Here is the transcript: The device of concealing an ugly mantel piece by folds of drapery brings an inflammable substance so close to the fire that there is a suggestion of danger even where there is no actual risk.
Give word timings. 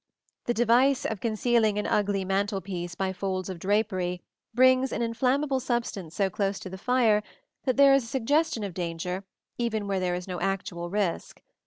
The 0.45 0.55
device 0.55 1.05
of 1.05 1.19
concealing 1.21 1.77
an 1.77 1.85
ugly 1.85 2.25
mantel 2.25 2.59
piece 2.59 2.95
by 2.95 3.13
folds 3.13 3.49
of 3.49 3.59
drapery 3.59 4.23
brings 4.51 4.91
an 4.91 5.03
inflammable 5.03 5.59
substance 5.59 6.15
so 6.15 6.27
close 6.27 6.57
to 6.61 6.71
the 6.71 6.77
fire 6.79 7.21
that 7.65 7.77
there 7.77 7.93
is 7.93 8.05
a 8.05 8.07
suggestion 8.07 8.63
of 8.63 8.73
danger 8.73 9.25
even 9.59 9.85
where 9.85 9.99
there 9.99 10.15
is 10.15 10.27
no 10.27 10.39
actual 10.41 10.89
risk. 10.89 11.43